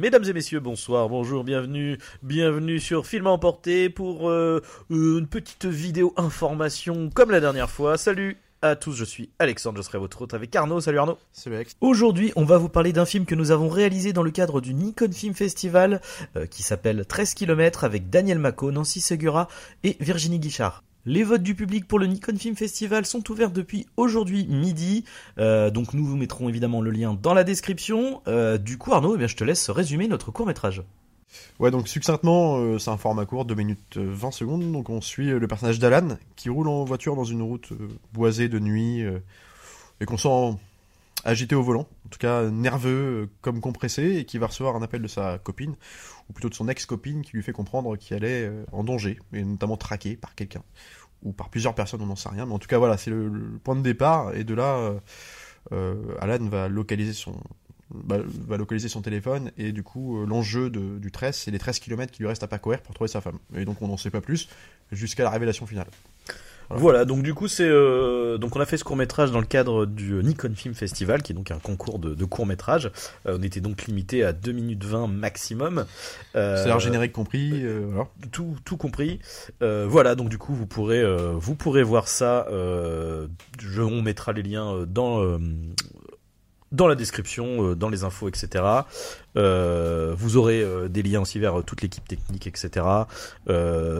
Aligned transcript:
Mesdames 0.00 0.24
et 0.24 0.32
messieurs, 0.32 0.60
bonsoir, 0.60 1.10
bonjour, 1.10 1.44
bienvenue, 1.44 1.98
bienvenue 2.22 2.80
sur 2.80 3.06
Film 3.06 3.26
à 3.26 3.30
emporter 3.30 3.90
pour 3.90 4.30
euh, 4.30 4.62
une 4.88 5.26
petite 5.26 5.66
vidéo 5.66 6.14
information 6.16 7.10
comme 7.12 7.30
la 7.30 7.38
dernière 7.38 7.68
fois. 7.68 7.98
Salut 7.98 8.38
à 8.62 8.76
tous, 8.76 8.94
je 8.94 9.04
suis 9.04 9.28
Alexandre, 9.38 9.76
je 9.76 9.82
serai 9.82 9.98
votre 9.98 10.22
hôte 10.22 10.32
avec 10.32 10.56
Arnaud. 10.56 10.80
Salut 10.80 11.00
Arnaud. 11.00 11.18
Salut 11.32 11.56
Alex. 11.56 11.76
Aujourd'hui, 11.82 12.32
on 12.34 12.46
va 12.46 12.56
vous 12.56 12.70
parler 12.70 12.94
d'un 12.94 13.04
film 13.04 13.26
que 13.26 13.34
nous 13.34 13.50
avons 13.50 13.68
réalisé 13.68 14.14
dans 14.14 14.22
le 14.22 14.30
cadre 14.30 14.62
du 14.62 14.72
Nikon 14.72 15.12
Film 15.12 15.34
Festival 15.34 16.00
euh, 16.34 16.46
qui 16.46 16.62
s'appelle 16.62 17.04
13 17.04 17.34
km 17.34 17.84
avec 17.84 18.08
Daniel 18.08 18.38
Mako, 18.38 18.72
Nancy 18.72 19.02
Segura 19.02 19.48
et 19.84 19.98
Virginie 20.00 20.38
Guichard. 20.38 20.82
Les 21.06 21.24
votes 21.24 21.42
du 21.42 21.54
public 21.54 21.88
pour 21.88 21.98
le 21.98 22.06
Nikon 22.06 22.36
Film 22.36 22.56
Festival 22.56 23.06
sont 23.06 23.30
ouverts 23.30 23.52
depuis 23.52 23.86
aujourd'hui 23.96 24.46
midi, 24.46 25.04
euh, 25.38 25.70
donc 25.70 25.94
nous 25.94 26.04
vous 26.04 26.16
mettrons 26.16 26.50
évidemment 26.50 26.82
le 26.82 26.90
lien 26.90 27.16
dans 27.20 27.32
la 27.32 27.42
description. 27.42 28.20
Euh, 28.28 28.58
du 28.58 28.76
coup 28.76 28.92
Arnaud, 28.92 29.14
eh 29.14 29.18
bien, 29.18 29.26
je 29.26 29.36
te 29.36 29.42
laisse 29.42 29.70
résumer 29.70 30.08
notre 30.08 30.30
court 30.30 30.46
métrage. 30.46 30.82
Ouais, 31.58 31.70
donc 31.70 31.88
succinctement, 31.88 32.58
euh, 32.58 32.78
c'est 32.78 32.90
un 32.90 32.98
format 32.98 33.24
court, 33.24 33.46
2 33.46 33.54
minutes 33.54 33.96
euh, 33.96 34.10
20 34.12 34.30
secondes. 34.30 34.72
Donc 34.72 34.90
on 34.90 35.00
suit 35.00 35.30
le 35.30 35.48
personnage 35.48 35.78
d'Alan 35.78 36.18
qui 36.36 36.50
roule 36.50 36.68
en 36.68 36.84
voiture 36.84 37.16
dans 37.16 37.24
une 37.24 37.40
route 37.40 37.72
boisée 38.12 38.50
de 38.50 38.58
nuit 38.58 39.02
et 40.00 40.04
qu'on 40.04 40.18
sent 40.18 40.58
agité 41.24 41.54
au 41.54 41.62
volant, 41.62 41.88
en 42.06 42.08
tout 42.08 42.18
cas 42.18 42.48
nerveux 42.50 43.22
euh, 43.22 43.30
comme 43.40 43.60
compressé, 43.60 44.16
et 44.16 44.24
qui 44.24 44.38
va 44.38 44.46
recevoir 44.46 44.76
un 44.76 44.82
appel 44.82 45.02
de 45.02 45.08
sa 45.08 45.38
copine, 45.38 45.74
ou 46.28 46.32
plutôt 46.32 46.48
de 46.48 46.54
son 46.54 46.68
ex-copine, 46.68 47.22
qui 47.22 47.32
lui 47.32 47.42
fait 47.42 47.52
comprendre 47.52 47.96
qu'il 47.96 48.16
allait 48.16 48.44
euh, 48.44 48.64
en 48.72 48.84
danger, 48.84 49.18
et 49.32 49.44
notamment 49.44 49.76
traqué 49.76 50.16
par 50.16 50.34
quelqu'un, 50.34 50.62
ou 51.22 51.32
par 51.32 51.50
plusieurs 51.50 51.74
personnes, 51.74 52.02
on 52.02 52.06
n'en 52.06 52.16
sait 52.16 52.28
rien. 52.28 52.46
Mais 52.46 52.54
en 52.54 52.58
tout 52.58 52.68
cas, 52.68 52.78
voilà, 52.78 52.96
c'est 52.96 53.10
le, 53.10 53.58
point 53.62 53.76
de 53.76 53.82
départ, 53.82 54.34
et 54.34 54.44
de 54.44 54.54
là, 54.54 54.76
euh, 54.76 55.00
euh, 55.72 56.14
Alan 56.20 56.44
va 56.48 56.68
localiser 56.68 57.12
son 57.12 57.38
va, 57.90 58.18
va 58.24 58.56
localiser 58.56 58.88
son 58.88 59.02
téléphone 59.02 59.50
et 59.58 59.72
du 59.72 59.82
coup 59.82 60.18
euh, 60.18 60.26
l'enjeu 60.26 60.70
du 60.70 61.10
13 61.10 61.36
c'est 61.36 61.50
les 61.50 61.58
13 61.58 61.80
km 61.80 62.12
qui 62.12 62.22
lui 62.22 62.28
restent 62.28 62.42
à 62.42 62.48
parcourir 62.48 62.80
pour 62.80 62.94
trouver 62.94 63.08
sa 63.08 63.20
femme 63.20 63.38
et 63.54 63.64
donc 63.64 63.82
on 63.82 63.88
n'en 63.88 63.96
sait 63.96 64.10
pas 64.10 64.20
plus 64.20 64.48
jusqu'à 64.90 65.24
la 65.24 65.30
révélation 65.30 65.66
finale 65.66 65.88
Voilà. 66.70 66.82
Voilà, 66.82 67.04
donc 67.04 67.22
du 67.22 67.34
coup 67.34 67.46
c'est 67.48 67.68
euh, 67.68 68.38
donc 68.38 68.56
on 68.56 68.60
a 68.60 68.66
fait 68.66 68.76
ce 68.76 68.84
court 68.84 68.96
métrage 68.96 69.30
dans 69.30 69.40
le 69.40 69.46
cadre 69.46 69.86
du 69.86 70.14
Nikon 70.22 70.54
Film 70.54 70.74
Festival, 70.74 71.22
qui 71.22 71.32
est 71.32 71.34
donc 71.34 71.50
un 71.50 71.58
concours 71.58 71.98
de, 71.98 72.14
de 72.14 72.24
court 72.24 72.46
métrage. 72.46 72.90
on 73.26 73.42
était 73.42 73.60
donc 73.60 73.84
limité 73.84 74.24
à 74.24 74.32
2 74.32 74.52
minutes 74.52 74.84
20 74.84 75.06
maximum. 75.06 75.84
Euh, 76.36 76.56
c'est 76.56 76.80
générique 76.80 77.12
compris 77.12 77.50
euh, 77.64 77.86
voilà. 77.88 78.08
tout, 78.32 78.56
tout 78.64 78.76
compris. 78.76 79.20
Euh, 79.62 79.86
voilà, 79.88 80.14
donc 80.14 80.28
du 80.28 80.38
coup, 80.38 80.54
vous 80.54 80.66
pourrez, 80.66 81.00
euh, 81.00 81.32
vous 81.34 81.54
pourrez 81.54 81.82
voir 81.82 82.08
ça. 82.08 82.46
Euh, 82.50 83.26
je, 83.60 83.82
on 83.82 84.02
mettra 84.02 84.32
les 84.32 84.42
liens 84.42 84.74
euh, 84.74 84.86
dans, 84.86 85.22
euh, 85.22 85.38
dans 86.72 86.86
la 86.86 86.94
description, 86.94 87.70
euh, 87.70 87.74
dans 87.74 87.88
les 87.88 88.04
infos, 88.04 88.28
etc. 88.28 88.64
Euh, 89.36 90.14
vous 90.16 90.36
aurez 90.36 90.62
euh, 90.62 90.88
des 90.88 91.02
liens 91.02 91.20
aussi 91.20 91.38
vers 91.38 91.62
toute 91.64 91.82
l'équipe 91.82 92.06
technique, 92.06 92.46
etc. 92.46 92.86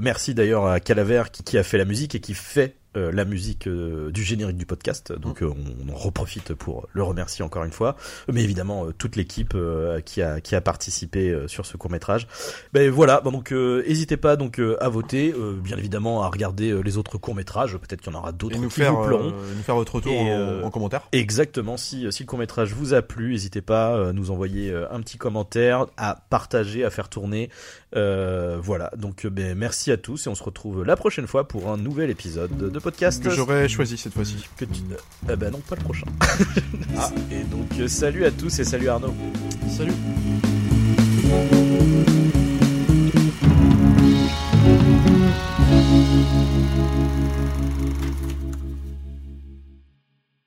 Merci 0.00 0.34
d'ailleurs 0.34 0.66
à 0.66 0.80
Calaver 0.80 1.24
qui 1.32 1.58
a 1.58 1.62
fait 1.62 1.78
la 1.78 1.84
musique 1.84 2.14
et 2.14 2.20
qui 2.20 2.34
fait 2.34 2.76
euh, 2.96 3.12
la 3.12 3.24
musique 3.24 3.66
euh, 3.66 4.10
du 4.10 4.22
générique 4.22 4.56
du 4.56 4.64
podcast. 4.64 5.12
Donc 5.12 5.42
euh, 5.42 5.50
on, 5.50 5.86
on 5.86 5.92
en 5.92 5.96
reprofite 5.96 6.54
pour 6.54 6.88
le 6.92 7.02
remercier 7.02 7.44
encore 7.44 7.64
une 7.64 7.72
fois. 7.72 7.96
Mais 8.32 8.42
évidemment, 8.42 8.86
toute 8.96 9.16
l'équipe 9.16 9.56
qui, 10.04 10.22
a, 10.22 10.40
qui 10.40 10.54
a 10.54 10.60
participé 10.60 11.44
sur 11.46 11.66
ce 11.66 11.76
court 11.76 11.90
métrage. 11.90 12.26
Ben 12.72 12.90
voilà, 12.90 13.20
bon, 13.20 13.30
donc 13.32 13.52
n'hésitez 13.52 14.16
pas 14.16 14.36
donc 14.36 14.60
à 14.80 14.88
voter, 14.88 15.34
bien 15.62 15.76
évidemment 15.76 16.22
à 16.22 16.28
regarder 16.28 16.82
les 16.82 16.98
autres 16.98 17.18
courts 17.18 17.34
métrages. 17.34 17.76
Peut-être 17.76 18.00
qu'il 18.00 18.12
y 18.12 18.16
en 18.16 18.18
aura 18.18 18.32
d'autres 18.32 18.56
et 18.56 18.58
nous 18.58 18.68
qui 18.68 18.80
faire, 18.80 18.94
vous 18.94 19.06
plairont. 19.06 19.32
nous 19.32 19.62
faire 19.62 19.74
votre 19.74 19.96
retour 19.96 20.12
Et, 20.12 20.34
en, 20.34 20.62
en 20.64 20.70
commentaire 20.70 21.02
Exactement, 21.12 21.76
si, 21.76 22.10
si 22.12 22.22
le 22.22 22.26
court 22.26 22.38
métrage 22.38 22.72
vous 22.72 22.94
a 22.94 23.02
plu, 23.02 23.32
n'hésitez 23.32 23.62
pas 23.62 24.08
à 24.08 24.12
nous 24.12 24.30
envoyer 24.30 24.74
un 24.90 25.00
petit 25.00 25.18
commentaire, 25.18 25.86
à 25.96 26.24
partager, 26.30 26.84
à 26.84 26.90
faire 26.90 27.08
tourner. 27.08 27.50
Voilà, 27.92 28.90
donc 28.96 29.26
ben, 29.26 29.56
merci 29.56 29.92
à 29.92 29.96
tous 29.96 30.26
et 30.26 30.30
on 30.30 30.34
se 30.34 30.44
retrouve 30.44 30.84
la 30.84 30.96
prochaine 30.96 31.26
fois 31.26 31.46
pour 31.48 31.70
un 31.70 31.76
nouvel 31.76 32.10
épisode 32.10 32.56
de 32.56 32.78
podcast. 32.86 33.20
que 33.20 33.30
j'aurais 33.30 33.68
choisi 33.68 33.96
cette 33.98 34.12
fois-ci 34.12 34.48
Que 34.56 34.64
tu... 34.64 34.80
Eh 35.28 35.34
ben 35.34 35.50
non, 35.50 35.58
pas 35.58 35.74
le 35.74 35.82
prochain. 35.82 36.06
Et 37.32 37.42
donc 37.42 37.66
euh, 37.80 37.88
salut 37.88 38.24
à 38.24 38.30
tous 38.30 38.60
et 38.60 38.64
salut 38.64 38.88
Arnaud. 38.88 39.14
salut 39.68 39.92